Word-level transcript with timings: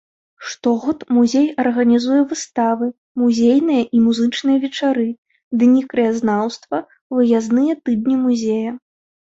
Штогод 0.51 0.99
музей 1.17 1.43
арганізуе 1.63 2.21
выставы, 2.31 2.85
музейныя 3.25 3.83
і 3.99 4.03
музычныя 4.07 4.57
вечара, 4.65 5.07
дні 5.65 5.81
краязнаўства, 5.95 6.77
выязныя 7.21 7.73
тыдня 7.87 8.17
музея. 8.27 8.71